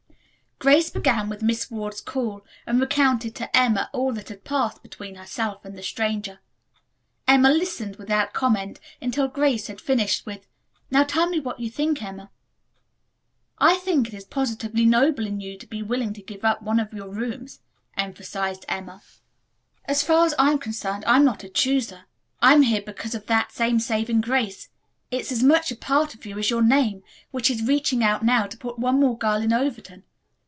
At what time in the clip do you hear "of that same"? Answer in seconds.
23.15-23.79